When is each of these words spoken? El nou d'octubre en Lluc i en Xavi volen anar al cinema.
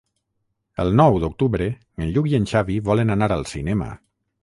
El 0.83 0.89
nou 1.01 1.17
d'octubre 1.25 1.69
en 1.75 2.09
Lluc 2.17 2.33
i 2.33 2.37
en 2.41 2.51
Xavi 2.55 2.81
volen 2.91 3.19
anar 3.19 3.33
al 3.41 3.51
cinema. 3.57 3.97